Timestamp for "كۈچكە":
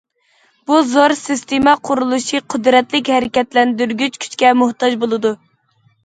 4.25-4.55